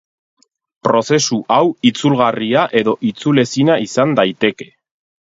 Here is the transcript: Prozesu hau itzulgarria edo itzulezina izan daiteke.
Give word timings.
Prozesu 0.87 1.35
hau 1.55 1.59
itzulgarria 1.89 2.63
edo 2.81 2.95
itzulezina 3.11 3.77
izan 3.89 4.17
daiteke. 4.23 4.69